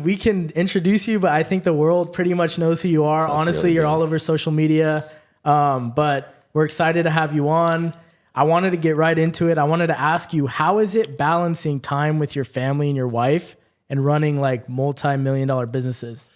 [0.00, 3.26] We can introduce you, but I think the world pretty much knows who you are.
[3.26, 5.08] Honestly, really you're all over social media.
[5.44, 7.92] Um, but we're excited to have you on.
[8.32, 9.58] I wanted to get right into it.
[9.58, 13.08] I wanted to ask you, how is it balancing time with your family and your
[13.08, 13.56] wife
[13.90, 16.30] and running like multi-million dollar businesses?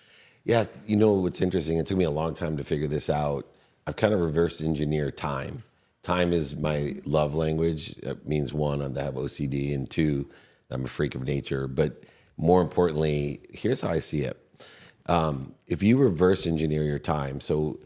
[0.45, 1.79] Yeah, you know what's interesting?
[1.79, 3.47] It took me a long time to figure this out.
[3.87, 5.63] I've kind of reverse engineered time.
[6.03, 7.91] Time is my love language.
[7.99, 10.29] It means one, I have OCD, and two,
[10.69, 11.69] I'm a freak of nature.
[11.69, 12.03] But
[12.37, 14.39] more importantly, here's how I see it.
[15.07, 17.79] Um, if you reverse engineer your time, so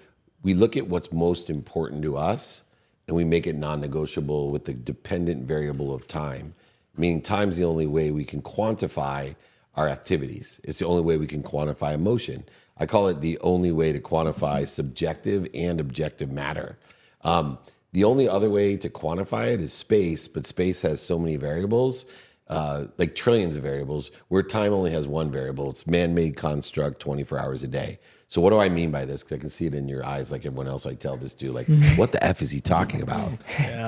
[0.43, 2.65] we look at what's most important to us
[3.09, 6.55] and we make it non negotiable with the dependent variable of time,
[6.97, 9.35] meaning time's the only way we can quantify
[9.75, 10.61] our activities.
[10.65, 12.45] It's the only way we can quantify emotion.
[12.79, 16.79] I call it the only way to quantify subjective and objective matter.
[17.23, 17.59] Um,
[17.93, 22.05] the only other way to quantify it is space, but space has so many variables,
[22.49, 25.71] uh, like trillions of variables, where time only has one variable.
[25.71, 27.99] It's man-made construct, 24 hours a day.
[28.29, 29.23] So what do I mean by this?
[29.23, 31.53] Because I can see it in your eyes, like everyone else I tell this to.
[31.53, 31.67] Like,
[31.97, 33.31] what the f is he talking about?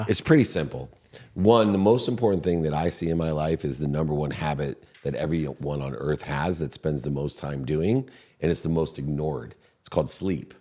[0.08, 0.88] It's pretty simple.
[1.34, 4.30] One, the most important thing that I see in my life is the number one
[4.30, 8.08] habit that everyone on earth has that spends the most time doing,
[8.40, 9.54] and it's the most ignored.
[9.80, 10.54] It's called sleep.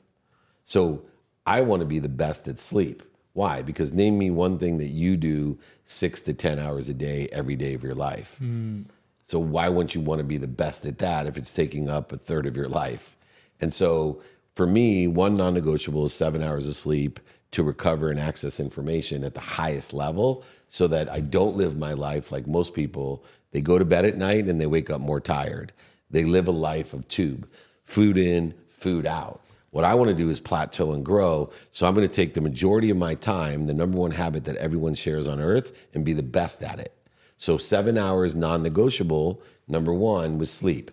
[0.65, 1.03] So
[1.45, 3.03] I want to be the best at sleep.
[3.37, 3.61] Why?
[3.61, 7.55] Because name me one thing that you do six to 10 hours a day, every
[7.55, 8.35] day of your life.
[8.39, 8.81] Hmm.
[9.25, 12.11] So why wouldn't you want to be the best at that if it's taking up
[12.11, 13.15] a third of your life?
[13.61, 14.23] And so
[14.55, 17.19] for me, one non negotiable is seven hours of sleep
[17.51, 21.93] to recover and access information at the highest level so that I don't live my
[21.93, 23.23] life like most people.
[23.51, 25.73] They go to bed at night and they wake up more tired.
[26.09, 27.47] They live a life of tube,
[27.83, 29.41] food in, food out.
[29.77, 31.51] What I want to do is plateau and grow.
[31.69, 34.55] So I'm going to take the majority of my time, the number one habit that
[34.55, 36.97] everyone shares on earth, and be the best at it.
[37.37, 40.89] So seven hours non negotiable, number one, was sleep.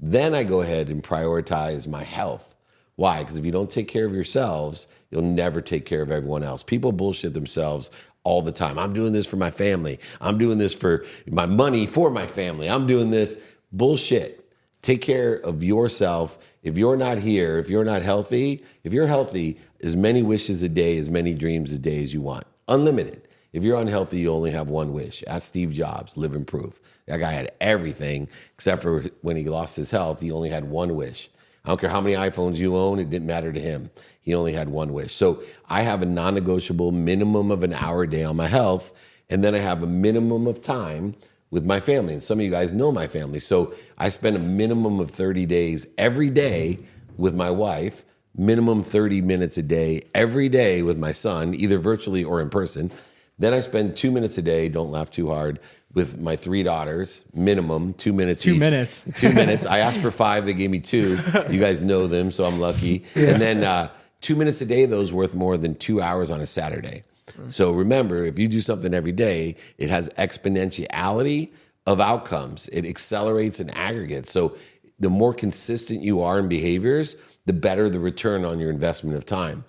[0.00, 2.56] Then I go ahead and prioritize my health.
[2.96, 3.20] Why?
[3.20, 6.64] Because if you don't take care of yourselves, you'll never take care of everyone else.
[6.64, 7.92] People bullshit themselves
[8.24, 8.80] all the time.
[8.80, 10.00] I'm doing this for my family.
[10.20, 12.68] I'm doing this for my money for my family.
[12.68, 13.40] I'm doing this.
[13.70, 14.43] Bullshit.
[14.84, 16.38] Take care of yourself.
[16.62, 20.68] If you're not here, if you're not healthy, if you're healthy, as many wishes a
[20.68, 22.44] day, as many dreams a day as you want.
[22.68, 23.26] Unlimited.
[23.54, 25.24] If you're unhealthy, you only have one wish.
[25.26, 26.78] Ask Steve Jobs, live and prove.
[27.06, 30.94] That guy had everything except for when he lost his health, he only had one
[30.94, 31.30] wish.
[31.64, 33.88] I don't care how many iPhones you own, it didn't matter to him.
[34.20, 35.14] He only had one wish.
[35.14, 38.92] So I have a non negotiable minimum of an hour a day on my health,
[39.30, 41.14] and then I have a minimum of time
[41.54, 42.12] with my family.
[42.12, 43.38] And some of you guys know my family.
[43.38, 46.80] So I spend a minimum of 30 days every day
[47.16, 48.04] with my wife,
[48.36, 52.90] minimum 30 minutes a day every day with my son, either virtually or in person.
[53.38, 55.60] Then I spend two minutes a day, don't laugh too hard,
[55.92, 58.58] with my three daughters, minimum two minutes Two each.
[58.60, 59.04] minutes.
[59.14, 59.64] Two minutes.
[59.64, 61.16] I asked for five, they gave me two.
[61.48, 63.04] You guys know them, so I'm lucky.
[63.14, 63.90] And then uh,
[64.20, 67.04] two minutes a day, those worth more than two hours on a Saturday.
[67.48, 71.50] So remember, if you do something every day, it has exponentiality
[71.86, 72.68] of outcomes.
[72.68, 74.30] It accelerates and aggregates.
[74.30, 74.56] So
[74.98, 79.26] the more consistent you are in behaviors, the better the return on your investment of
[79.26, 79.64] time.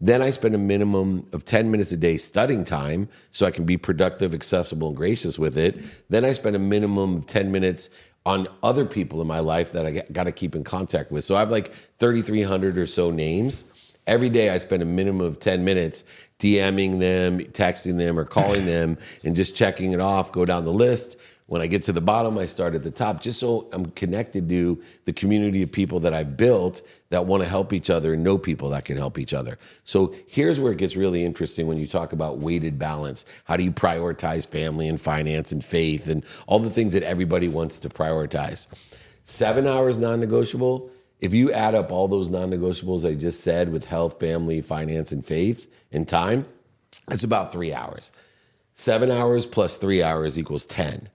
[0.00, 3.66] Then I spend a minimum of 10 minutes a day studying time so I can
[3.66, 5.78] be productive, accessible, and gracious with it.
[6.08, 7.90] Then I spend a minimum of 10 minutes
[8.24, 11.24] on other people in my life that I got to keep in contact with.
[11.24, 13.69] So I have like 3,300 or so names.
[14.06, 16.04] Every day I spend a minimum of 10 minutes
[16.38, 20.72] DMing them, texting them, or calling them and just checking it off, go down the
[20.72, 21.16] list.
[21.46, 24.48] When I get to the bottom, I start at the top, just so I'm connected
[24.48, 28.22] to the community of people that I built that want to help each other and
[28.22, 29.58] know people that can help each other.
[29.84, 33.24] So here's where it gets really interesting when you talk about weighted balance.
[33.46, 37.48] How do you prioritize family and finance and faith and all the things that everybody
[37.48, 38.68] wants to prioritize?
[39.24, 40.88] Seven hours non negotiable.
[41.20, 45.12] If you add up all those non negotiables I just said with health, family, finance,
[45.12, 46.46] and faith and time,
[47.10, 48.12] it's about three hours.
[48.74, 51.10] Seven hours plus three hours equals 10.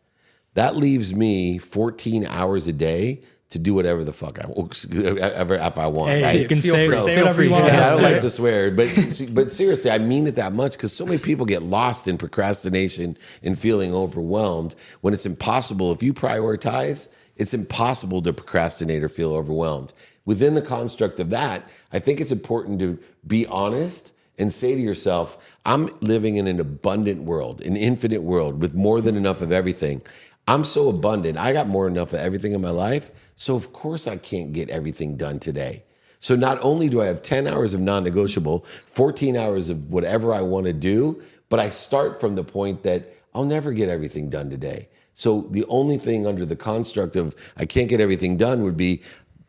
[0.54, 4.44] That leaves me 14 hours a day to do whatever the fuck I
[4.94, 6.12] ever if I want.
[6.12, 6.40] Hey, right?
[6.40, 6.98] you can Feel say, free.
[6.98, 7.66] say whatever you to want.
[7.68, 8.88] Yeah, I don't like to swear, but
[9.32, 13.18] but seriously, I mean it that much because so many people get lost in procrastination
[13.44, 15.92] and feeling overwhelmed when it's impossible.
[15.92, 19.94] If you prioritize, it's impossible to procrastinate or feel overwhelmed.
[20.26, 22.98] Within the construct of that, I think it's important to
[23.28, 28.62] be honest and say to yourself, I'm living in an abundant world, an infinite world
[28.62, 30.02] with more than enough of everything.
[30.48, 31.38] I'm so abundant.
[31.38, 33.12] I got more than enough of everything in my life.
[33.36, 35.84] So, of course, I can't get everything done today.
[36.20, 40.34] So, not only do I have 10 hours of non negotiable, 14 hours of whatever
[40.34, 44.30] I want to do, but I start from the point that I'll never get everything
[44.30, 44.88] done today.
[45.16, 49.02] So the only thing under the construct of I can't get everything done would be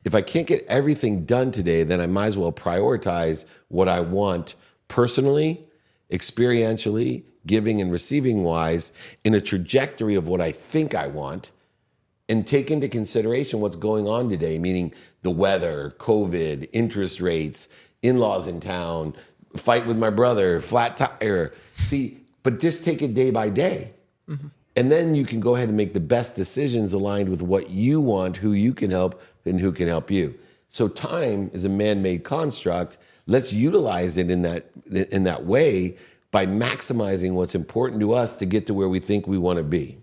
[0.05, 3.99] if I can't get everything done today, then I might as well prioritize what I
[3.99, 4.55] want
[4.87, 5.67] personally,
[6.13, 8.93] experientially, giving and receiving wise
[9.25, 11.51] in a trajectory of what I think I want
[12.29, 14.93] and take into consideration what's going on today, meaning
[15.23, 17.69] the weather, COVID, interest rates,
[18.03, 19.15] in laws in town,
[19.57, 21.53] fight with my brother, flat tire.
[21.79, 23.93] See, but just take it day by day.
[24.29, 24.49] Mm-hmm.
[24.77, 28.01] And then you can go ahead and make the best decisions aligned with what you
[28.01, 30.39] want, who you can help, and who can help you.
[30.69, 32.99] So time is a man-made construct.
[33.27, 35.97] Let's utilize it in that in that way
[36.31, 39.63] by maximizing what's important to us to get to where we think we want to
[39.63, 39.99] be.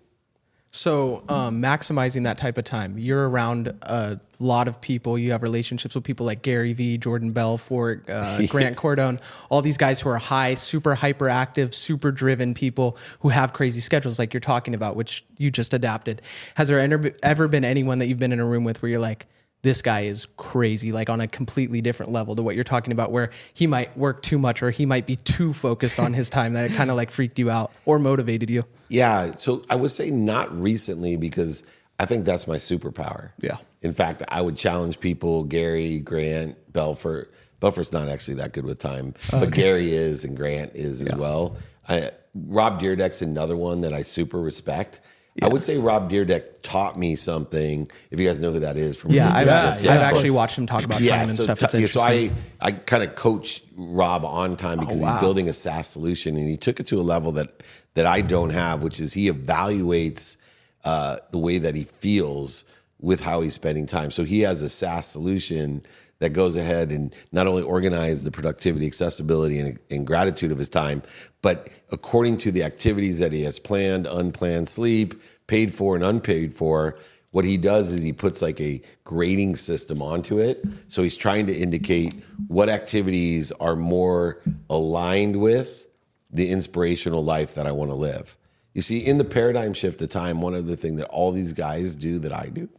[0.75, 5.19] So, um, maximizing that type of time, you're around a lot of people.
[5.19, 9.77] You have relationships with people like Gary Vee, Jordan Belfort, uh, Grant Cardone, all these
[9.77, 14.41] guys who are high, super hyperactive, super driven people who have crazy schedules, like you're
[14.41, 16.23] talking about, which you just adapted.
[16.55, 16.79] Has there
[17.21, 19.27] ever been anyone that you've been in a room with where you're like,
[19.63, 23.11] this guy is crazy, like on a completely different level to what you're talking about,
[23.11, 26.53] where he might work too much or he might be too focused on his time
[26.53, 28.65] that it kind of like freaked you out or motivated you?
[28.89, 29.35] Yeah.
[29.37, 31.63] So I would say not recently because
[31.97, 33.31] I think that's my superpower.
[33.39, 33.57] Yeah.
[33.81, 37.33] In fact, I would challenge people, Gary, Grant, Belfort.
[37.61, 41.55] Belfort's not actually that good with time, but Gary is and Grant is as well.
[41.87, 44.99] I, Rob Dyrdek's another one that I super respect
[45.35, 45.45] yeah.
[45.45, 47.87] I would say Rob Dyrdek taught me something.
[48.11, 50.67] If you guys know who that is from yeah, I've, yeah, I've actually watched him
[50.67, 51.63] talk about yeah, time and so, stuff.
[51.63, 52.31] It's yeah, so I
[52.61, 55.13] I kind of coach Rob on time because oh, wow.
[55.13, 57.63] he's building a SaaS solution and he took it to a level that
[57.95, 60.37] that I don't have, which is he evaluates
[60.83, 62.65] uh, the way that he feels
[62.99, 64.11] with how he's spending time.
[64.11, 65.83] So he has a SaaS solution
[66.23, 70.69] that goes ahead and not only organize the productivity, accessibility, and, and, gratitude of his
[70.69, 71.03] time,
[71.41, 76.53] but according to the activities that he has planned, unplanned sleep, paid for, and unpaid
[76.53, 76.97] for,
[77.31, 80.63] what he does is he puts like a grading system onto it.
[80.87, 85.87] So he's trying to indicate what activities are more aligned with
[86.31, 88.37] the inspirational life that I want to live.
[88.73, 91.51] You see, in the paradigm shift of time, one of the things that all these
[91.51, 92.69] guys do that I do,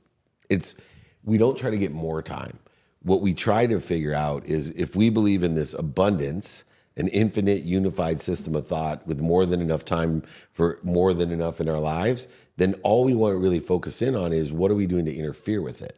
[0.49, 0.77] it's
[1.25, 2.59] we don't try to get more time
[3.05, 6.65] what we try to figure out is if we believe in this abundance,
[6.97, 10.23] an infinite unified system of thought with more than enough time
[10.53, 14.15] for more than enough in our lives, then all we want to really focus in
[14.15, 15.97] on is what are we doing to interfere with it?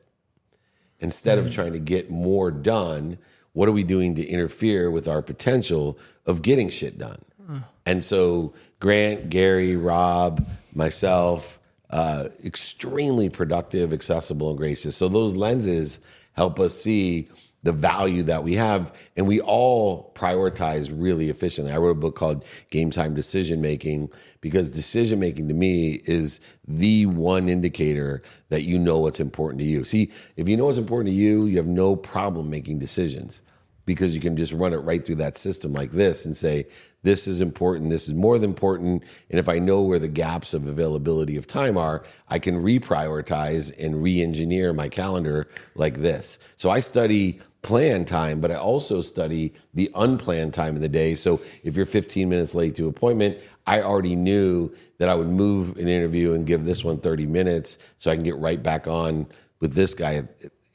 [0.98, 1.48] Instead mm-hmm.
[1.48, 3.18] of trying to get more done,
[3.52, 7.18] what are we doing to interfere with our potential of getting shit done?
[7.48, 7.62] Mm.
[7.84, 11.60] And so, Grant, Gary, Rob, myself,
[11.90, 14.96] uh, extremely productive, accessible, and gracious.
[14.96, 16.00] So, those lenses
[16.36, 17.28] help us see
[17.62, 18.94] the value that we have.
[19.16, 21.72] And we all prioritize really efficiently.
[21.72, 24.10] I wrote a book called Game Time Decision Making
[24.40, 29.66] because decision making to me is the one indicator that you know what's important to
[29.66, 29.84] you.
[29.84, 33.42] See, if you know what's important to you, you have no problem making decisions
[33.86, 36.66] because you can just run it right through that system like this and say,
[37.06, 39.04] this is important, this is more than important.
[39.30, 43.72] And if I know where the gaps of availability of time are, I can reprioritize
[43.78, 46.40] and re engineer my calendar like this.
[46.56, 51.14] So I study planned time, but I also study the unplanned time of the day.
[51.14, 53.38] So if you're 15 minutes late to appointment,
[53.68, 57.78] I already knew that I would move an interview and give this one 30 minutes
[57.98, 59.28] so I can get right back on
[59.60, 60.24] with this guy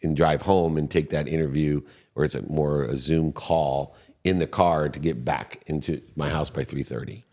[0.01, 1.81] and drive home and take that interview
[2.15, 6.29] or it's a more a Zoom call in the car to get back into my
[6.29, 7.23] house by 3:30.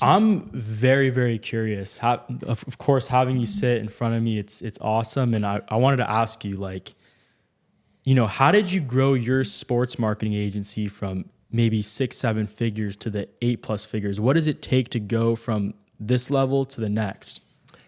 [0.00, 1.96] I'm very, very curious.
[1.96, 5.34] How, of course, having you sit in front of me, it's it's awesome.
[5.34, 6.94] And I, I wanted to ask you, like,
[8.04, 12.96] you know, how did you grow your sports marketing agency from maybe six, seven figures
[12.98, 14.20] to the eight plus figures?
[14.20, 17.42] What does it take to go from this level to the next?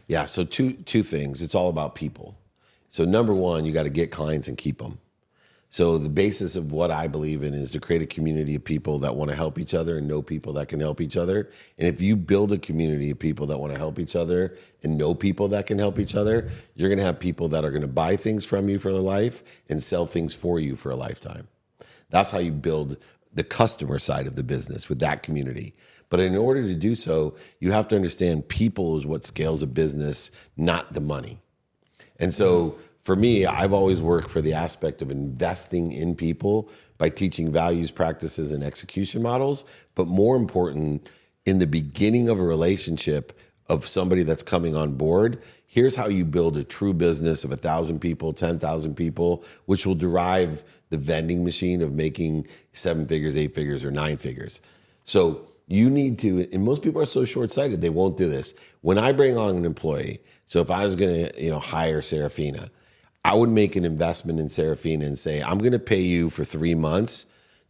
[0.09, 1.43] Yeah, so two two things.
[1.43, 2.37] It's all about people.
[2.89, 4.99] So number one, you got to get clients and keep them.
[5.73, 8.99] So the basis of what I believe in is to create a community of people
[8.99, 11.49] that want to help each other and know people that can help each other.
[11.79, 14.99] And if you build a community of people that want to help each other and
[14.99, 17.83] know people that can help each other, you're going to have people that are going
[17.83, 20.97] to buy things from you for a life and sell things for you for a
[20.97, 21.47] lifetime.
[22.11, 22.97] That's how you build
[23.33, 25.73] the customer side of the business with that community.
[26.09, 29.69] But in order to do so, you have to understand people is what scales a
[29.69, 31.39] business, not the money.
[32.19, 32.77] And so
[33.11, 37.91] for me, I've always worked for the aspect of investing in people by teaching values,
[37.91, 39.65] practices, and execution models.
[39.97, 41.09] But more important,
[41.45, 43.37] in the beginning of a relationship
[43.69, 47.57] of somebody that's coming on board, here's how you build a true business of a
[47.57, 53.57] thousand people, 10,000 people, which will derive the vending machine of making seven figures, eight
[53.57, 54.61] figures, or nine figures.
[55.03, 58.55] So You need to, and most people are so short sighted, they won't do this.
[58.83, 62.03] When I bring on an employee, so if I was going to, you know, hire
[62.03, 62.71] Serafina,
[63.25, 66.45] I would make an investment in Serafina and say, I'm going to pay you for
[66.45, 67.27] three months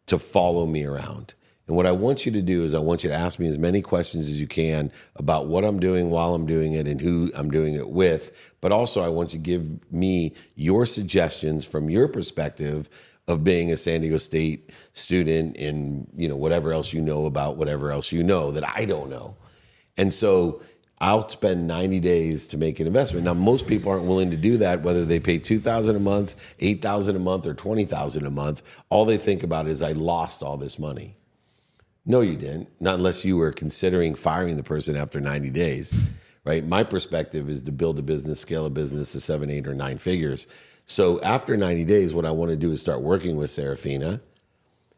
[0.06, 1.34] to follow me around.
[1.66, 3.56] And what I want you to do is I want you to ask me as
[3.56, 7.30] many questions as you can about what I'm doing while I'm doing it and who
[7.36, 8.52] I'm doing it with.
[8.60, 12.90] But also I want you to give me your suggestions from your perspective
[13.28, 17.56] of being a San Diego State student and you know whatever else you know about
[17.56, 19.36] whatever else you know that I don't know.
[19.96, 20.62] And so
[21.00, 23.24] I'll spend 90 days to make an investment.
[23.24, 27.16] Now most people aren't willing to do that whether they pay 2000 a month, 8000
[27.16, 28.62] a month or 20000 a month.
[28.90, 31.16] All they think about is I lost all this money.
[32.04, 32.68] No, you didn't.
[32.80, 35.94] Not unless you were considering firing the person after 90 days,
[36.44, 36.64] right?
[36.64, 39.96] My perspective is to build a business, scale a business to seven, eight, or nine
[39.96, 40.46] figures.
[40.84, 44.20] So after 90 days, what I want to do is start working with Serafina.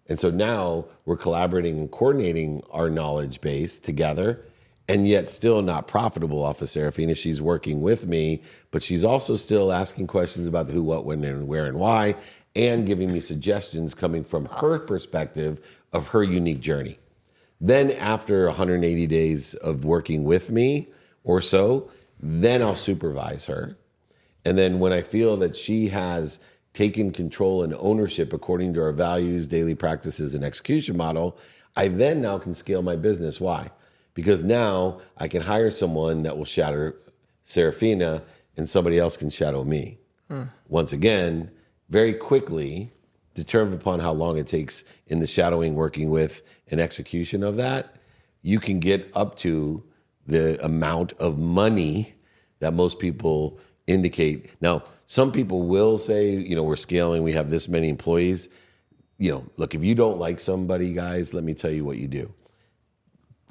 [0.08, 4.44] And so now we're collaborating and coordinating our knowledge base together
[4.88, 7.14] and yet still not profitable off of Serafina.
[7.14, 11.22] She's working with me, but she's also still asking questions about the who, what, when,
[11.24, 12.16] and where, and why,
[12.54, 16.98] and giving me suggestions coming from her perspective of her unique journey.
[17.60, 20.88] Then, after 180 days of working with me
[21.22, 23.76] or so, then I'll supervise her.
[24.44, 26.40] And then, when I feel that she has
[26.72, 31.38] taken control and ownership according to our values, daily practices, and execution model,
[31.76, 33.40] I then now can scale my business.
[33.40, 33.70] Why?
[34.14, 36.92] Because now I can hire someone that will shadow
[37.44, 38.22] Serafina
[38.56, 39.98] and somebody else can shadow me.
[40.28, 40.44] Hmm.
[40.68, 41.50] Once again,
[41.88, 42.90] very quickly,
[43.34, 47.96] determined upon how long it takes in the shadowing, working with, and execution of that,
[48.42, 49.82] you can get up to
[50.26, 52.14] the amount of money
[52.60, 54.50] that most people indicate.
[54.60, 58.48] Now, some people will say, you know, we're scaling, we have this many employees.
[59.18, 62.08] You know, look, if you don't like somebody, guys, let me tell you what you
[62.08, 62.32] do.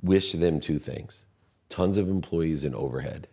[0.04, 1.26] Wish them two things
[1.70, 3.28] tons of employees and overhead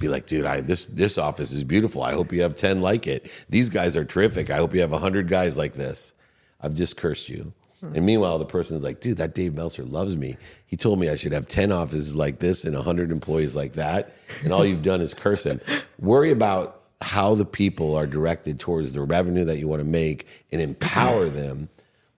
[0.00, 2.02] be like, dude, I this this office is beautiful.
[2.02, 3.30] I hope you have 10 like it.
[3.48, 4.50] These guys are terrific.
[4.50, 6.12] I hope you have 100 guys like this.
[6.60, 7.52] I've just cursed you.
[7.82, 10.36] And meanwhile, the person is like, dude, that Dave Meltzer loves me.
[10.66, 14.12] He told me I should have 10 offices like this and 100 employees like that.
[14.44, 15.60] And all you've done is curse him.
[15.98, 20.28] Worry about how the people are directed towards the revenue that you want to make
[20.52, 21.68] and empower them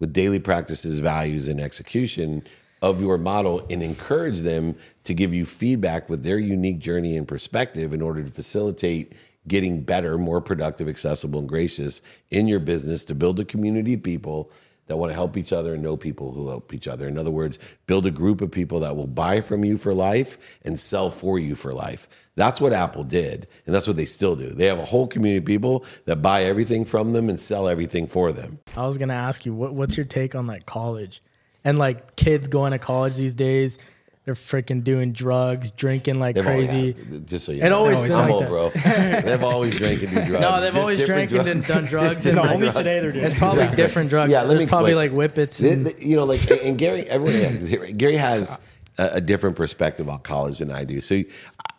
[0.00, 2.42] with daily practices, values, and execution
[2.84, 7.26] of your model and encourage them to give you feedback with their unique journey and
[7.26, 9.14] perspective in order to facilitate
[9.48, 14.02] getting better, more productive, accessible, and gracious in your business to build a community of
[14.02, 14.52] people
[14.86, 17.08] that want to help each other and know people who help each other.
[17.08, 20.58] In other words, build a group of people that will buy from you for life
[20.60, 22.06] and sell for you for life.
[22.34, 24.50] That's what Apple did, and that's what they still do.
[24.50, 28.06] They have a whole community of people that buy everything from them and sell everything
[28.06, 28.58] for them.
[28.76, 31.22] I was gonna ask you, what, what's your take on like college
[31.64, 33.78] and like kids going to college these days?
[34.24, 36.92] They're freaking doing drugs, drinking like They've crazy.
[36.92, 37.76] had- just so you It know.
[37.80, 38.48] always been I'm like old, that.
[38.48, 38.70] bro.
[39.20, 40.40] They've always drank and do drugs.
[40.40, 42.14] No, they've Just always different drank and done drugs.
[42.14, 42.76] Just and different like- only drugs.
[42.78, 44.32] today they're doing It's probably different drugs.
[44.32, 45.60] Yeah, let me There's probably like whippets.
[45.60, 48.58] And, the- you know, like and Gary, everyone, yeah, Gary has
[48.96, 51.02] a, a different perspective on college than I do.
[51.02, 51.20] So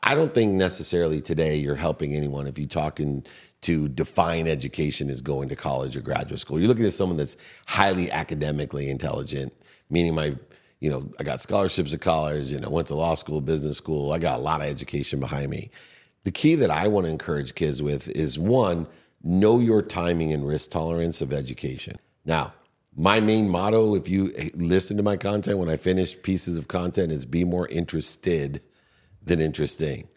[0.04, 3.26] I don't think necessarily today you're helping anyone if you're talking
[3.62, 6.60] to define education as going to college or graduate school.
[6.60, 9.52] You're looking at someone that's highly academically intelligent,
[9.90, 10.36] meaning my,
[10.80, 14.12] you know, I got scholarships at college and I went to law school, business school.
[14.12, 15.70] I got a lot of education behind me.
[16.24, 18.88] The key that I want to encourage kids with is one,
[19.24, 21.98] know your timing and risk tolerance of education.
[22.26, 22.54] Now,
[22.96, 26.68] my main motto, if you eh, listen to my content, when I finish pieces of
[26.68, 28.62] content, is be more interested
[29.22, 30.08] than interesting.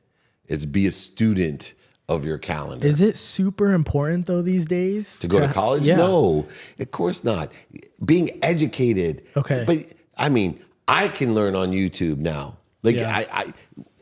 [0.46, 1.74] It's be a student
[2.08, 2.86] of your calendar.
[2.86, 5.86] is it super important though these days to go to college?
[5.86, 5.96] Yeah.
[5.96, 6.46] No,
[6.78, 7.52] of course not.
[8.04, 9.26] Being educated.
[9.36, 9.64] Okay.
[9.66, 9.78] But
[10.16, 12.56] I mean, I can learn on YouTube now.
[12.82, 13.14] Like Yeah.
[13.14, 13.52] I, I,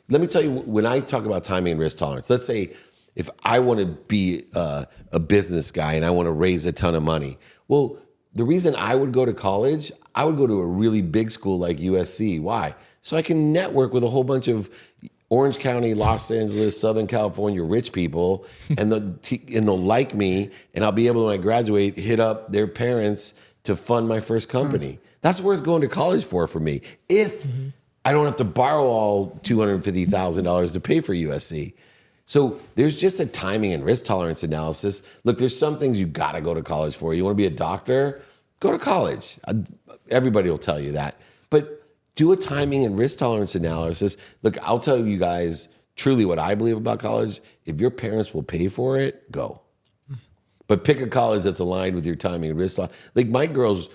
[0.08, 2.72] let me tell you, when I talk about timing and risk tolerance, let's say
[3.16, 6.72] if I want to be uh, a business guy and I want to raise a
[6.72, 7.98] ton of money, well,
[8.34, 11.58] the reason I would go to college, I would go to a really big school
[11.58, 12.40] like USC.
[12.40, 12.74] Why?
[13.00, 14.70] So I can network with a whole bunch of
[15.28, 18.46] Orange County, Los Angeles, Southern California rich people,
[18.78, 21.96] and they'll, t- and they'll like me, and I'll be able to, when I graduate,
[21.96, 24.92] hit up their parents to fund my first company.
[24.92, 24.98] Mm.
[25.20, 26.82] That's worth going to college for for me.
[27.08, 27.68] If mm-hmm.
[28.04, 31.74] I don't have to borrow all $250,000 to pay for USC.
[32.24, 35.02] So there's just a timing and risk tolerance analysis.
[35.24, 37.14] Look, there's some things you got to go to college for.
[37.14, 38.22] You want to be a doctor?
[38.60, 39.40] Go to college.
[40.08, 41.16] Everybody will tell you that.
[41.50, 41.75] But
[42.16, 44.16] do a timing and risk tolerance analysis.
[44.42, 47.40] Look, I'll tell you guys truly what I believe about college.
[47.64, 49.60] If your parents will pay for it, go.
[50.66, 52.78] But pick a college that's aligned with your timing and risk.
[53.14, 53.88] Like my girls,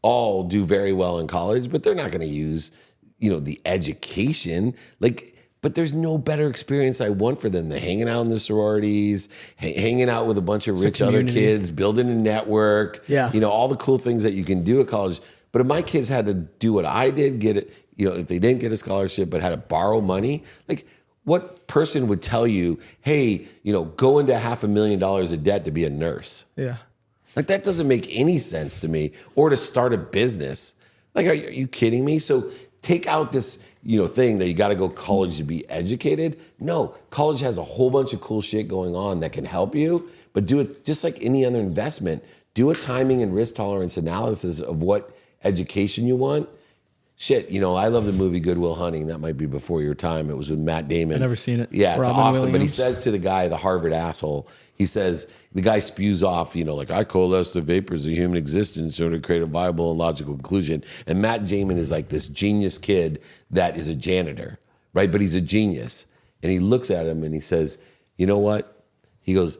[0.00, 2.70] all do very well in college, but they're not going to use,
[3.18, 4.74] you know, the education.
[5.00, 8.38] Like, but there's no better experience I want for them than hanging out in the
[8.38, 9.28] sororities,
[9.60, 13.04] ha- hanging out with a bunch of rich other kids, building a network.
[13.08, 13.30] Yeah.
[13.32, 15.20] You know, all the cool things that you can do at college.
[15.52, 18.28] But if my kids had to do what I did, get it, you know, if
[18.28, 20.86] they didn't get a scholarship but had to borrow money, like
[21.24, 25.44] what person would tell you, hey, you know, go into half a million dollars of
[25.44, 26.44] debt to be a nurse?
[26.56, 26.76] Yeah.
[27.36, 29.12] Like that doesn't make any sense to me.
[29.34, 30.74] Or to start a business.
[31.14, 32.18] Like, are you, are you kidding me?
[32.18, 32.50] So
[32.82, 36.40] take out this, you know, thing that you got to go college to be educated.
[36.58, 40.08] No, college has a whole bunch of cool shit going on that can help you.
[40.32, 42.24] But do it just like any other investment.
[42.54, 45.14] Do a timing and risk tolerance analysis of what
[45.44, 46.48] education you want.
[47.20, 49.08] Shit, you know, I love the movie Good Will Hunting.
[49.08, 50.30] That might be before your time.
[50.30, 51.16] It was with Matt Damon.
[51.16, 51.68] I've never seen it.
[51.72, 52.52] Yeah, it's Robin awesome.
[52.52, 56.54] But he says to the guy, the Harvard asshole, he says, the guy spews off,
[56.54, 59.46] you know, like, I coalesce the vapors of human existence in order to create a
[59.46, 60.84] viable and logical conclusion.
[61.08, 64.60] And Matt Damon is like this genius kid that is a janitor,
[64.94, 65.10] right?
[65.10, 66.06] But he's a genius.
[66.44, 67.78] And he looks at him and he says,
[68.16, 68.84] you know what?
[69.22, 69.58] He goes,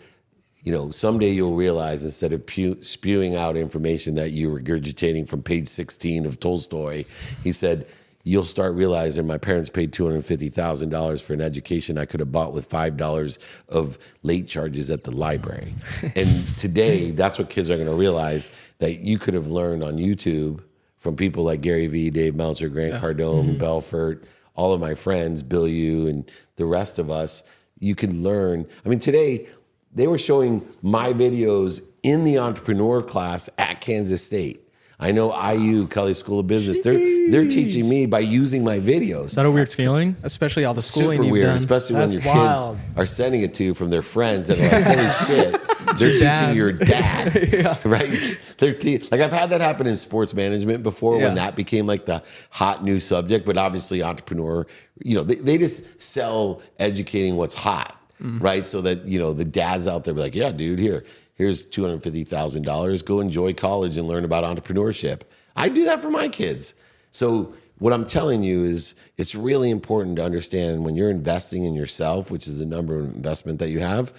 [0.69, 5.43] you know, someday you'll realize instead of pu- spewing out information that you're regurgitating from
[5.43, 7.07] page 16 of Tolstoy,
[7.43, 7.87] he said,
[8.23, 12.69] you'll start realizing my parents paid $250,000 for an education I could have bought with
[12.69, 13.39] $5
[13.71, 15.75] of late charges at the library.
[16.15, 19.95] and today, that's what kids are going to realize that you could have learned on
[19.95, 20.61] YouTube
[20.99, 23.59] from people like Gary Vee, Dave Meltzer, Grant Cardone, mm-hmm.
[23.59, 27.43] Belfort, all of my friends, Bill Yu, and the rest of us.
[27.81, 28.67] You can learn.
[28.85, 29.47] I mean, today,
[29.95, 34.65] they were showing my videos in the entrepreneur class at Kansas State.
[35.01, 36.83] I know IU, Kelley School of Business.
[36.83, 36.95] They're
[37.31, 39.27] they're teaching me by using my videos.
[39.27, 40.17] Is that a weird feeling?
[40.25, 41.57] Especially all the schooling Super you've weird, done.
[41.57, 42.77] especially when your wild.
[42.77, 45.53] kids are sending it to you from their friends and are like, "Holy shit!"
[45.99, 46.57] They're teaching dad.
[46.57, 48.39] your dad, right?
[48.59, 51.27] They're te- like I've had that happen in sports management before Yeah.
[51.27, 53.47] when that became like the hot new subject.
[53.47, 54.67] But obviously, entrepreneur,
[55.05, 58.39] you know, they, they just sell educating what's hot, Mm-hmm.
[58.39, 58.67] right?
[58.67, 61.83] So that you know the dads out there be like, "Yeah, dude, here, here's two
[61.83, 63.03] hundred fifty thousand dollars.
[63.03, 65.23] Go enjoy college and learn about entrepreneurship."
[65.57, 66.75] I do that for my kids.
[67.11, 71.75] So what I'm telling you is it's really important to understand when you're investing in
[71.75, 74.13] yourself, which is the number of investment that you have,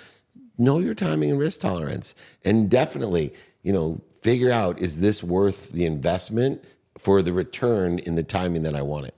[0.58, 2.16] know your timing and risk tolerance.
[2.46, 3.34] And definitely,
[3.64, 6.64] you know, figure out is this worth the investment
[6.98, 9.16] for the return in the timing that I want it.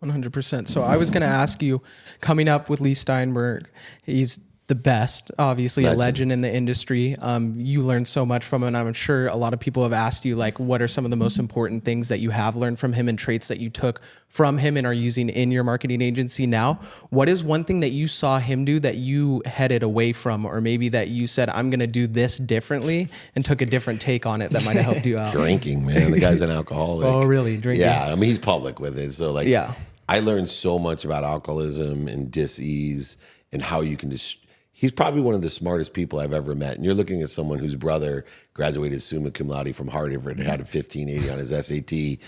[0.00, 0.68] One hundred percent.
[0.68, 1.82] So I was going to ask you,
[2.20, 3.68] coming up with Leigh Steinberg,
[4.02, 5.96] he's the best, obviously Legend.
[6.00, 7.14] a legend in the industry.
[7.20, 9.92] Um, you learned so much from him, and I'm sure a lot of people have
[9.92, 12.80] asked you, like, what are some of the most important things that you have learned
[12.80, 16.02] from him and traits that you took from him and are using in your marketing
[16.02, 16.80] agency now?
[17.10, 20.60] What is one thing that you saw him do that you headed away from, or
[20.60, 24.26] maybe that you said, I'm going to do this differently, and took a different take
[24.26, 25.32] on it that might have helped you out?
[25.32, 26.10] Drinking, man.
[26.10, 27.06] The guy's an alcoholic.
[27.06, 27.56] Oh, really?
[27.56, 27.86] Drinking?
[27.86, 28.06] Yeah.
[28.06, 29.12] I mean, he's public with it.
[29.12, 29.74] So, like, Yeah.
[30.08, 33.16] I learned so much about alcoholism and dis-ease
[33.52, 34.38] and how you can just.
[34.78, 36.76] He's probably one of the smartest people I've ever met.
[36.76, 40.60] And you're looking at someone whose brother graduated summa cum laude from Harvard, and had
[40.60, 42.18] a 1580 on his SAT,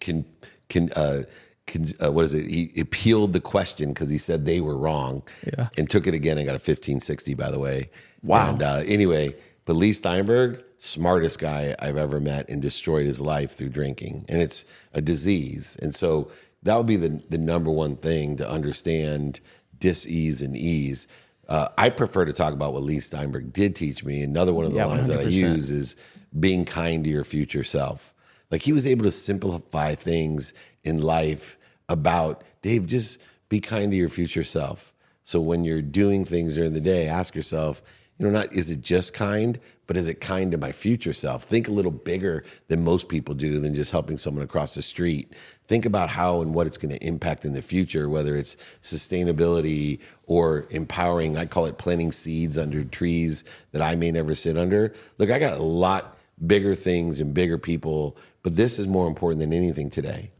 [0.00, 0.24] can
[0.68, 1.22] can uh,
[1.68, 2.46] can uh, what is it?
[2.48, 5.68] He appealed the question because he said they were wrong, Yeah.
[5.78, 7.34] and took it again and got a 1560.
[7.34, 7.88] By the way,
[8.24, 8.50] Wow.
[8.50, 13.52] And uh, anyway, but Leigh Steinberg, smartest guy I've ever met, and destroyed his life
[13.52, 15.76] through drinking, and it's a disease.
[15.80, 16.32] And so
[16.64, 19.38] that would be the the number one thing to understand
[19.78, 21.06] dis-ease and ease.
[21.52, 24.22] Uh, I prefer to talk about what Leigh Steinberg did teach me.
[24.22, 25.96] Another one of the Yeah, lines that I use is
[26.40, 28.14] being kind to your future self.
[28.50, 31.58] Like he was able to simplify things in life
[31.90, 34.94] about Dave, just be kind to your future self.
[35.24, 37.82] So when you're doing things during the day, ask yourself,
[38.16, 41.44] you know, not is it just kind, but is it kind to my future self?
[41.44, 45.34] Think a little bigger than most people do than just helping someone across the street.
[45.72, 50.00] Think about how and what it's going to impact in the future, whether it's sustainability
[50.26, 51.38] or empowering.
[51.38, 54.92] I call it planting seeds under trees that I may never sit under.
[55.16, 59.40] Look, I got a lot bigger things and bigger people, but this is more important
[59.40, 60.30] than anything today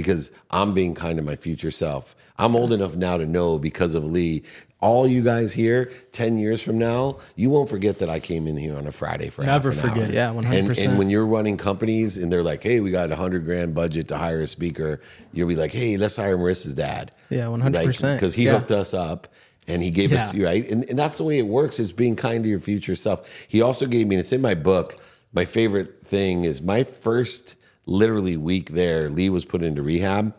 [0.00, 2.14] because I'm being kind to my future self.
[2.38, 4.42] I'm old enough now to know because of Lee.
[4.82, 8.56] All you guys here, 10 years from now, you won't forget that I came in
[8.56, 10.14] here on a Friday for Never half an forget hour.
[10.14, 10.84] Yeah, And, 100%.
[10.88, 14.08] and when you're running companies and they're like, hey, we got a hundred grand budget
[14.08, 15.00] to hire a speaker,
[15.32, 17.10] you'll be like, hey, let's hire Marissa's dad.
[17.28, 18.14] Yeah, 100%.
[18.14, 18.52] Because he Yeah.
[18.52, 19.28] hooked us up
[19.68, 20.66] and he gave us, right?
[20.70, 23.44] And, and that's the way it works is being kind to your future self.
[23.48, 24.98] He also gave me, and it's in my book,
[25.34, 27.54] my favorite thing is my first
[27.90, 30.32] literally week there, Lee was put into rehab.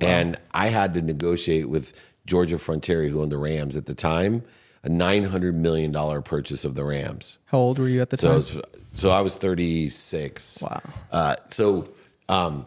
[0.00, 1.92] And I had to negotiate with
[2.24, 4.42] Georgia Frontiere, who owned the Rams at the time.
[4.82, 7.38] a nine hundred million dollar purchase of the Rams.
[7.46, 8.36] How old were you at the So time?
[8.36, 8.60] was,
[8.94, 10.62] so I was 36.
[10.62, 10.80] Wow.
[11.10, 11.88] Uh, so,
[12.28, 12.66] um,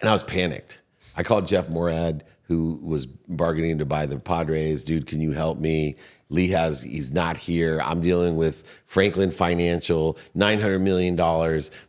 [0.00, 0.80] and I was panicked.
[1.16, 4.84] I called Jeff Moorad, who was bargaining to buy the Padres.
[4.84, 5.94] Dude, can you help me?
[6.30, 7.80] Lee has, he's not here.
[7.80, 11.14] I'm dealing with Franklin Financial, $900 million,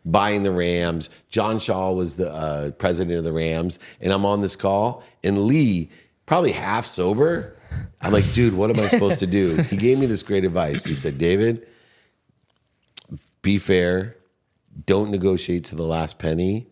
[0.06, 1.10] buying the Rams.
[1.30, 3.80] John Shaw was the uh, president of the Rams.
[4.02, 5.90] And I'm on this call, and Lee,
[6.28, 7.58] probably half sober,
[8.00, 9.56] I'm like, dude, what am I supposed to do?
[9.64, 10.86] He gave me this great advice.
[10.86, 11.66] He said, David,
[13.42, 14.16] be fair,
[14.86, 16.68] don't negotiate to the last penny,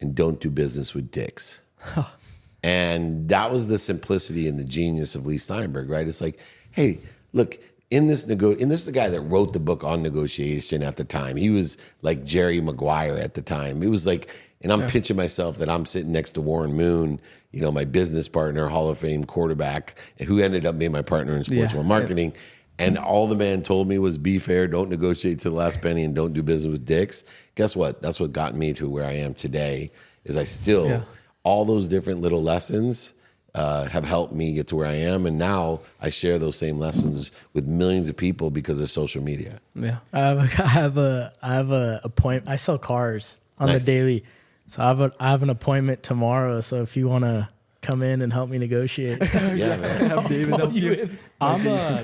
[0.00, 1.60] and don't do business with dicks.
[2.62, 6.06] and that was the simplicity and the genius of Leigh Steinberg, right?
[6.06, 6.38] It's like,
[6.72, 6.98] hey,
[7.32, 7.58] look,
[7.90, 10.96] in this nego, and this is the guy that wrote the book on negotiation at
[10.96, 11.36] the time.
[11.36, 13.82] He was like Jerry Maguire at the time.
[13.82, 14.28] It was like,
[14.60, 17.20] and I'm pinching myself that I'm sitting next to Warren Moon,
[17.52, 19.94] you know, my business partner, Hall of Fame quarterback,
[20.26, 21.82] who ended up being my partner in sports Yeah.
[21.82, 22.32] marketing.
[22.80, 26.04] And all the man told me was be fair, don't negotiate to the last penny,
[26.04, 27.24] and don't do business with dicks.
[27.54, 28.02] Guess what?
[28.02, 29.90] That's what got me to where I am today.
[30.24, 31.00] Is I still Yeah.
[31.42, 33.14] All those different little lessons
[33.54, 36.78] uh, have helped me get to where I am, and now I share those same
[36.78, 39.60] lessons with millions of people because of social media.
[39.74, 39.98] yeah.
[40.12, 42.52] I have a, I have a, I have a appointment.
[42.52, 43.84] I sell cars on Nice.
[43.84, 44.24] the daily,
[44.66, 46.60] so I have a, I have an appointment tomorrow.
[46.60, 47.48] So if you want to
[47.80, 49.18] come in and help me negotiate,
[49.54, 50.10] Yeah, man.
[50.10, 51.08] Have David help you.
[51.40, 52.02] I'm uh,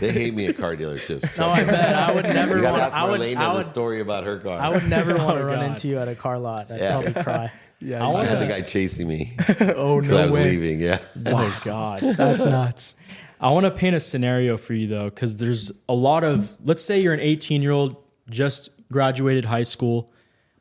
[0.00, 1.38] they hate me at car dealerships.
[1.38, 2.82] no, I bet I would never you gotta want.
[2.84, 4.58] ask I would, Marlena I the would, story about her car.
[4.60, 6.70] I would never want to run into you at a car lot.
[6.70, 7.00] I'd Yeah.
[7.00, 7.52] probably cry.
[7.82, 8.02] Yeah.
[8.02, 9.34] I I wanna- had the guy chasing me
[9.76, 10.50] oh because I was way.
[10.50, 10.80] leaving.
[10.80, 10.98] Yeah.
[11.26, 12.00] oh God.
[12.00, 12.94] That's nuts.
[13.40, 16.82] I want to paint a scenario for you though, because there's a lot of, let's
[16.84, 17.96] say you're an 18 year old,
[18.30, 20.12] just graduated high school,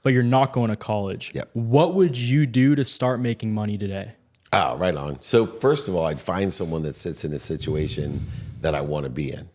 [0.04, 1.32] but you're not going to college.
[1.36, 1.52] Yep.
[1.54, 4.14] What would you do to start making money today?
[4.52, 5.22] Oh, right on.
[5.22, 8.20] So first of all, I'd find someone that sits in a situation
[8.62, 9.48] that I want to be in.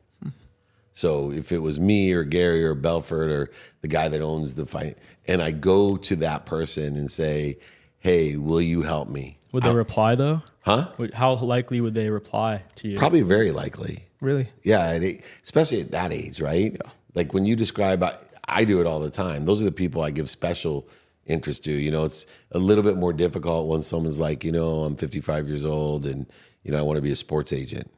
[0.97, 3.51] So if it was me or Gary or Belfort or
[3.83, 4.97] the guy that owns the fight,
[5.29, 7.59] and I go to that person and say,
[7.99, 10.41] "Hey, will you help me?" Would they reply though?
[10.63, 10.89] Huh?
[11.13, 12.97] How likely would they reply to you?
[12.97, 14.07] Probably very likely.
[14.23, 14.49] Really?
[14.63, 14.99] Yeah,
[15.45, 16.81] especially at that age, right?
[17.15, 18.17] Like when you describe, I,
[18.49, 19.45] I do it all the time.
[19.45, 20.89] Those are the people I give special
[21.27, 21.73] interest to.
[21.73, 25.47] You know, it's a little bit more difficult when someone's like, you know, I'm 55
[25.47, 26.27] years old and
[26.63, 27.91] you know I want to be a sports agent.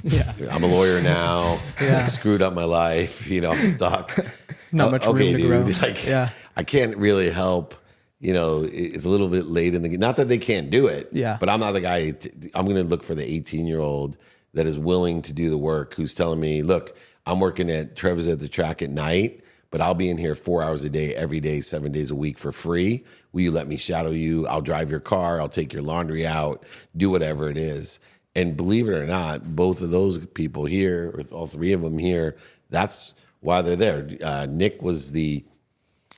[0.04, 0.32] Yeah.
[0.50, 1.58] I'm a lawyer now.
[1.80, 2.04] Yeah.
[2.18, 3.26] Screwed up my life.
[3.28, 4.16] You know, I'm stuck.
[4.72, 5.60] Not Oh, much room to grow.
[5.88, 6.30] Like, Yeah.
[6.56, 7.74] I can't really help.
[8.20, 10.00] You know, it's a little bit late in the game.
[10.00, 11.08] Not that they can't do it.
[11.12, 11.36] Yeah.
[11.40, 12.10] But I'm not the guy.
[12.10, 14.16] t- I'm going to look for the 18 year old
[14.54, 15.94] that is willing to do the work.
[15.94, 19.94] Who's telling me, look, I'm working at Trevor's at the track at night, but I'll
[19.94, 23.04] be in here four hours a day, every day, seven days a week for free.
[23.32, 24.46] Will you let me shadow you?
[24.48, 25.40] I'll drive your car.
[25.40, 26.64] I'll take your laundry out.
[26.96, 28.00] Do whatever it is.
[28.34, 31.98] And believe it or not, both of those people here, with all three of them
[31.98, 32.36] here,
[32.68, 34.08] that's why they're there.
[34.22, 35.44] Uh, Nick was the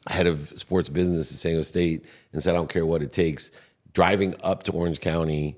[0.09, 3.13] head of sports business at San Jose State and said, I don't care what it
[3.13, 3.51] takes.
[3.93, 5.57] Driving up to Orange County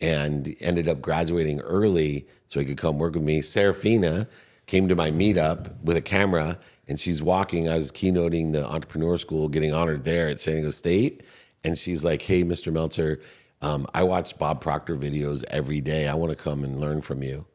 [0.00, 3.40] and ended up graduating early so he could come work with me.
[3.40, 4.26] Serafina
[4.66, 7.68] came to my meetup with a camera and she's walking.
[7.68, 11.22] I was keynoting the entrepreneur school, getting honored there at San Diego State.
[11.64, 12.72] And she's like, Hey, Mr.
[12.72, 13.20] Meltzer,
[13.62, 16.08] um, I watch Bob Proctor videos every day.
[16.08, 17.46] I want to come and learn from you.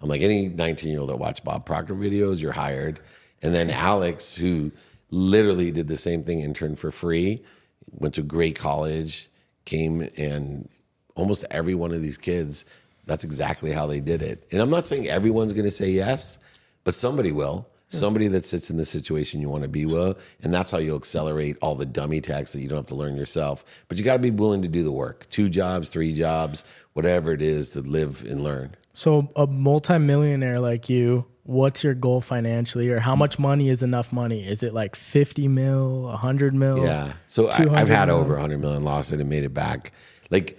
[0.00, 3.00] I'm like, any 19 year old that watch Bob Proctor videos, you're hired.
[3.42, 4.70] And then Alex, who
[5.10, 7.42] literally did the same thing, interned for free,
[7.90, 9.28] went to great college,
[9.64, 10.68] came and
[11.14, 12.64] almost every one of these kids,
[13.06, 14.46] that's exactly how they did it.
[14.52, 16.38] And I'm not saying everyone's going to say yes,
[16.84, 17.68] but somebody will.
[17.88, 20.96] Somebody that sits in the situation you want to be with, and that's how you'll
[20.96, 23.64] accelerate all the dummy tax that you don't have to learn yourself.
[23.86, 25.28] But you got to be willing to do the work.
[25.30, 28.74] Two jobs, three jobs, whatever it is to live and learn.
[28.92, 34.12] So a multimillionaire like you, what's your goal financially, or how much money is enough
[34.12, 34.44] money?
[34.44, 36.84] Is it like fifty mil, hundred mil?
[36.84, 37.12] Yeah.
[37.26, 38.16] So I, I've had mil?
[38.16, 39.92] over 100 million lost it and made it back.
[40.30, 40.58] Like,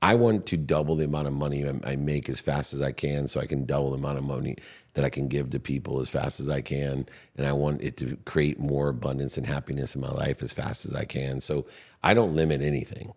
[0.00, 3.26] I want to double the amount of money I make as fast as I can
[3.26, 4.56] so I can double the amount of money
[4.94, 7.06] that I can give to people as fast as I can.
[7.36, 10.86] And I want it to create more abundance and happiness in my life as fast
[10.86, 11.40] as I can.
[11.40, 11.66] So
[12.02, 13.12] I don't limit anything.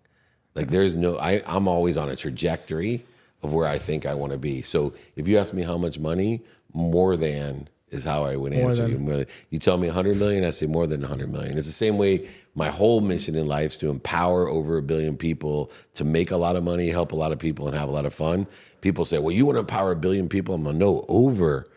[0.55, 3.05] Like there's no, I, I'm always on a trajectory
[3.43, 4.63] of where I think I want to be.
[4.63, 6.41] So if you ask me how much money,
[6.73, 9.05] more than is how I would answer than.
[9.07, 9.25] you.
[9.49, 11.57] You tell me 100 million, I say more than 100 million.
[11.57, 15.15] It's the same way my whole mission in life is to empower over a billion
[15.15, 17.91] people to make a lot of money, help a lot of people, and have a
[17.91, 18.47] lot of fun.
[18.81, 20.55] People say, well, you want to empower a billion people?
[20.55, 21.67] I'm like, no, over.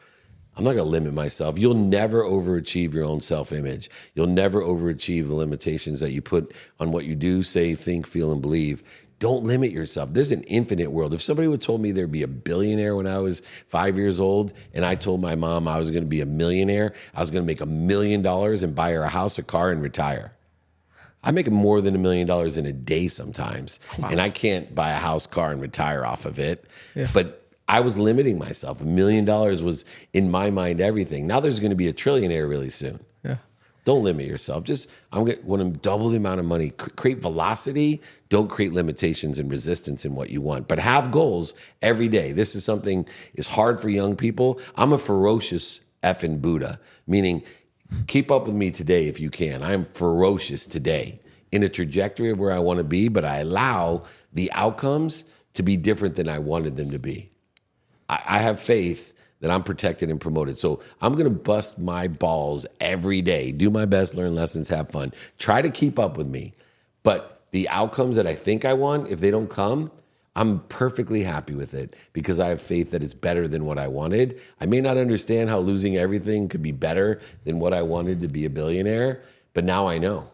[0.56, 1.58] I'm not going to limit myself.
[1.58, 3.88] You'll never overachieve your own self image.
[4.14, 8.32] You'll never overachieve the limitations that you put on what you do, say, think, feel,
[8.32, 8.82] and believe.
[9.20, 10.12] Don't limit yourself.
[10.12, 11.14] There's an infinite world.
[11.14, 14.52] If somebody would told me there'd be a billionaire when I was five years old,
[14.74, 17.42] and I told my mom I was going to be a millionaire, I was going
[17.42, 20.32] to make a million dollars and buy her a house, a car, and retire.
[21.22, 23.78] I make more than a million dollars in a day sometimes,
[24.10, 26.64] and I can't buy a house, car, and retire off of it.
[27.12, 28.80] But I was limiting myself.
[28.80, 31.26] A million dollars was in my mind everything.
[31.26, 33.00] Now there's going to be a trillionaire really soon.
[33.90, 34.62] Don't limit yourself.
[34.62, 36.68] Just I'm going to double the amount of money.
[36.68, 38.00] c- Create velocity.
[38.28, 40.68] Don't create limitations and resistance in what you want.
[40.68, 42.30] But have goals every day.
[42.30, 44.60] This is something is hard for young people.
[44.76, 47.42] I'm a ferocious effing Buddha, meaning
[48.06, 49.60] keep up with me today if you can.
[49.60, 51.18] I am ferocious today
[51.50, 55.24] in a trajectory of where I want to be, but I allow the outcomes
[55.54, 57.30] to be different than I wanted them to be.
[58.08, 60.58] I, I have faith that I'm protected and promoted.
[60.58, 64.90] So I'm going to bust my balls every day, do my best, learn lessons, have
[64.90, 66.52] fun, try to keep up with me.
[67.02, 69.90] But the outcomes that I think I want, if they don't come,
[70.36, 73.88] I'm perfectly happy with it because I have faith that it's better than what I
[73.88, 74.40] wanted.
[74.60, 78.28] I may not understand how losing everything could be better than what I wanted to
[78.28, 79.22] be a billionaire,
[79.54, 80.30] but now I know.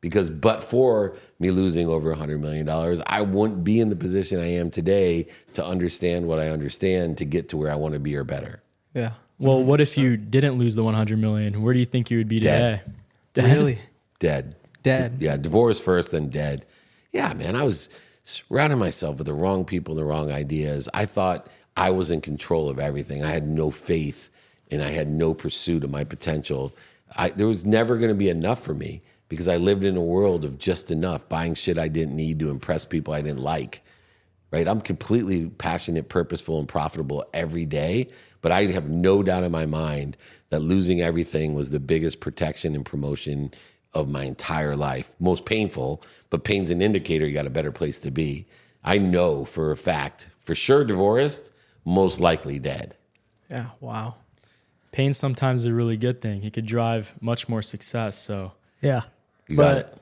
[0.00, 2.68] Because but for me losing over $100 million,
[3.06, 7.24] I wouldn't be in the position I am today to understand what I understand to
[7.26, 8.62] get to where I want to be or better.
[8.94, 9.10] Yeah.
[9.38, 9.68] Well, mm-hmm.
[9.68, 11.62] what if you didn't lose the 100 million?
[11.62, 12.80] Where do you think you would be Dead.
[12.80, 12.92] today?
[13.34, 13.56] Dead?
[13.56, 13.78] Really?
[14.18, 14.54] Dead.
[14.82, 15.16] Dead.
[15.20, 16.64] Yeah, divorce first, then dead.
[17.12, 17.88] Yeah, man, I was
[18.24, 20.88] surrounding myself with the wrong people, the wrong ideas.
[20.94, 23.22] I thought I was in control of everything.
[23.22, 24.30] I had no faith
[24.70, 26.72] and I had no pursuit of my potential.
[27.16, 30.02] I, there was never going to be enough for me because I lived in a
[30.02, 33.80] world of just enough, buying shit I didn't need to impress people I didn't like.
[34.50, 34.66] Right?
[34.66, 38.08] I'm completely passionate, purposeful, and profitable every day.
[38.42, 40.16] But I have no doubt in my mind
[40.48, 43.54] that losing everything was the biggest protection and promotion
[43.94, 45.12] of my entire life.
[45.20, 48.46] Most painful, but pain's an indicator you got a better place to be.
[48.82, 51.52] I know for a fact, for sure divorced,
[51.84, 52.96] most likely dead.
[53.48, 53.66] Yeah.
[53.78, 54.16] Wow.
[54.90, 56.42] Pain sometimes is a really good thing.
[56.42, 58.18] It could drive much more success.
[58.18, 59.02] So Yeah.
[59.50, 59.98] You but got it.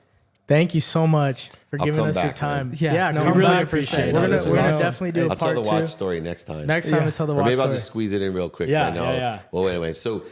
[0.47, 2.69] thank you so much for I'll giving come us your time.
[2.69, 2.77] man.
[2.79, 3.65] Yeah, no, come we really back.
[3.65, 4.15] appreciate it.
[4.15, 4.83] We're gonna, This is we're gonna awesome.
[4.83, 5.87] definitely do a I'll tell part the watch two.
[5.87, 6.67] story next time.
[6.67, 7.07] Next time, Yeah.
[7.07, 7.75] we tell the Or watch maybe I'll story.
[7.77, 8.69] just squeeze it in real quick.
[8.69, 9.03] Yeah, I know.
[9.05, 9.39] yeah, yeah.
[9.51, 10.23] Well, anyway, so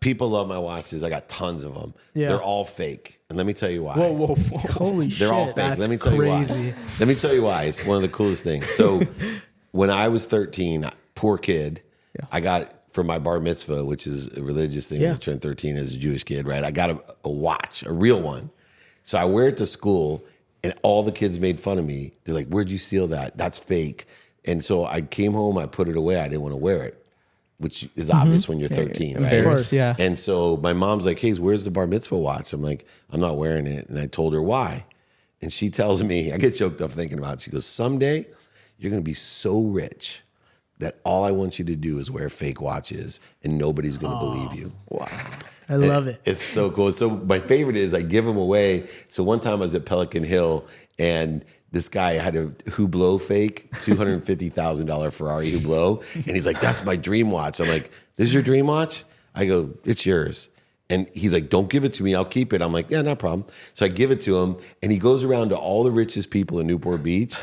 [0.00, 1.02] people love my watches.
[1.02, 1.92] I got tons of them.
[2.14, 2.28] Yeah.
[2.28, 3.18] They're all fake.
[3.28, 3.96] And let me tell you why.
[3.98, 4.58] whoa, whoa, whoa.
[4.72, 5.18] Holy shit.
[5.18, 5.56] They're all fake.
[5.56, 6.74] that's Let me tell you why.
[6.98, 7.64] Let me tell you why.
[7.64, 8.66] It's one of the coolest things.
[8.66, 9.02] So
[9.72, 11.82] when I was 13, poor kid,
[12.32, 15.00] I got for my bar mitzvah, which is a religious thing.
[15.00, 15.08] Yeah.
[15.08, 16.64] when you turn 13 as a Jewish kid, right?
[16.64, 18.50] I got a, a watch, a real one.
[19.08, 20.22] So I wear it to school,
[20.62, 22.12] and all the kids made fun of me.
[22.24, 23.38] They're like, "Where'd you steal that?
[23.38, 24.04] That's fake."
[24.44, 26.20] And so I came home, I put it away.
[26.20, 27.06] I didn't want to wear it,
[27.56, 28.18] which is mm-hmm.
[28.18, 29.32] obvious when you're 13, right?
[29.32, 29.72] Of course.
[29.72, 29.96] Yeah.
[29.98, 33.38] And so my mom's like, "Hey, where's the bar mitzvah watch?" I'm like, "I'm not
[33.38, 34.84] wearing it." And I told her why,
[35.40, 37.40] and she tells me, I get choked up thinking about it.
[37.40, 38.26] She goes, "Someday,
[38.76, 40.20] you're going to be so rich
[40.80, 44.20] that all I want you to do is wear fake watches, and nobody's going to
[44.20, 44.74] believe you."
[45.68, 46.20] I love it.
[46.24, 46.92] It's so cool.
[46.92, 48.88] So my favorite is I give them away.
[49.08, 50.66] So one time I was at Pelican Hill
[50.98, 56.24] and this guy had a Hublot fake, two hundred fifty thousand dollar Ferrari Hublot, and
[56.24, 59.04] he's like, "That's my dream watch." I'm like, "This is your dream watch?"
[59.34, 60.48] I go, "It's yours."
[60.90, 62.14] And he's like, "Don't give it to me.
[62.14, 64.90] I'll keep it." I'm like, "Yeah, no problem." So I give it to him, and
[64.90, 67.36] he goes around to all the richest people in Newport Beach.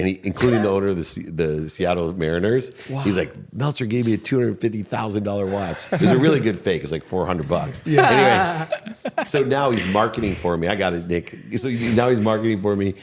[0.00, 4.14] And he, including the owner of the, the Seattle Mariners, he's like, Meltzer gave me
[4.14, 5.92] a two hundred fifty thousand dollar watch.
[5.92, 6.76] It was a really good fake.
[6.76, 7.84] It was like four hundred bucks.
[7.86, 8.66] Yeah.
[8.82, 10.68] Anyway, so now he's marketing for me.
[10.68, 11.36] I got it, Nick.
[11.56, 12.94] So now he's marketing for me,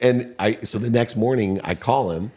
[0.00, 0.54] and I.
[0.62, 2.32] So the next morning, I call him,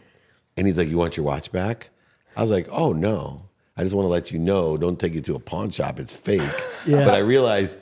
[0.58, 1.88] and he's like, "You want your watch back?"
[2.36, 3.42] I was like, "Oh no,
[3.78, 4.76] I just want to let you know.
[4.76, 5.98] Don't take it to a pawn shop.
[5.98, 6.42] It's fake."
[6.86, 7.06] Yeah.
[7.06, 7.80] But I realized.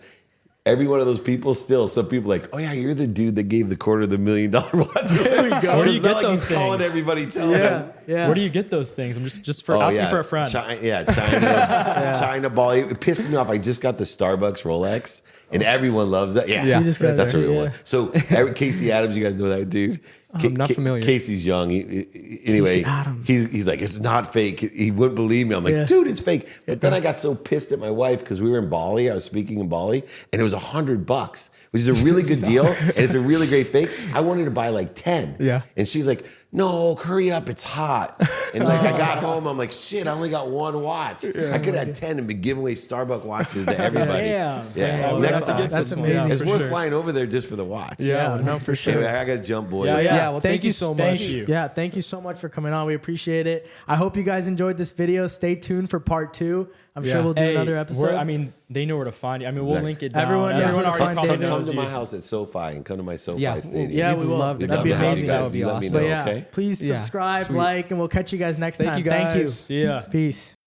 [0.67, 3.45] Every one of those people, still some people like, oh yeah, you're the dude that
[3.45, 4.89] gave the quarter of the million dollar watch.
[5.09, 5.77] There we go.
[5.79, 7.93] Where do you not get like those he's calling everybody, telling Yeah.
[8.09, 8.17] Them.
[8.17, 8.27] Yeah.
[8.27, 9.17] Where do you get those things?
[9.17, 10.11] I'm just just for Oh, asking yeah.
[10.11, 10.51] for a friend.
[10.51, 12.71] China, yeah, China, China ball.
[12.71, 13.49] It pissed me off.
[13.51, 16.49] I just got the Starbucks Rolex, and everyone loves that.
[16.49, 16.83] Yeah, Yeah.
[16.83, 17.59] Just that's it, a real yeah.
[17.63, 17.73] one.
[17.85, 20.01] So every, Casey Adams, you guys know that dude.
[20.35, 21.01] I'm not familiar.
[21.01, 21.71] Casey's young.
[21.71, 24.61] He- he- anyway, Casey he's he's like, it's not fake.
[24.61, 25.55] He wouldn't believe me.
[25.55, 25.85] I'm like, Yeah.
[25.87, 26.47] dude, it's fake.
[26.67, 29.11] But then I got so pissed at my wife because we were in Bali.
[29.11, 32.23] I was speaking in Bali, and it was a hundred bucks, which is a really
[32.23, 33.89] good deal, and it's a really great fake.
[34.13, 35.35] I wanted to buy like ten.
[35.41, 35.63] Yeah.
[35.79, 38.17] And she's like, no, hurry up, it's hot.
[38.55, 41.23] And like I got home, I'm like, shit, I only got one watch.
[41.27, 44.13] I could have had 10 and been giving away Starbucks watches to everybody.
[44.29, 44.67] Damn.
[44.75, 44.97] Yeah.
[45.11, 45.21] Damn.
[45.21, 45.69] Next That's- time.
[45.71, 46.15] that's amazing.
[46.17, 46.69] yeah, It's for worth sure.
[46.71, 47.97] flying over there just for the watch.
[47.99, 48.95] Yeah, no, for sure.
[48.95, 49.89] Anyway, I got to jump, boys.
[49.89, 51.11] Yeah, Yeah, well, thank, thank you you so so much.
[51.13, 51.21] much.
[51.21, 51.45] you.
[51.47, 52.87] Yeah, thank you so much for coming on.
[52.87, 53.69] We appreciate it.
[53.87, 55.27] I hope you guys enjoyed this video.
[55.27, 56.71] Stay tuned for part two.
[56.99, 57.13] I'm Yeah.
[57.15, 58.15] sure we'll do Hey, another we're- episode.
[58.15, 59.49] I mean, they know where to find you.
[59.49, 59.91] I mean, we'll Exactly.
[59.91, 60.23] link it down.
[60.23, 61.49] Everyone- Everyone everyone already find probably David.
[61.49, 61.77] Come knows to you.
[61.81, 63.91] my house at SoFi and come to my SoFi Yeah, Stadium.
[63.91, 64.37] Yeah, we'd we will.
[64.39, 65.27] love to That'd come be to amazing.
[65.29, 65.93] That would be You let me awesome.
[65.99, 66.45] but yeah, okay?
[66.53, 67.57] please Yeah, subscribe, sweet.
[67.57, 68.99] like, and we'll catch you guys next Thank time.
[69.05, 69.43] you Thank you.
[69.45, 69.55] guys.
[69.59, 70.01] See ya.
[70.11, 70.55] Peace.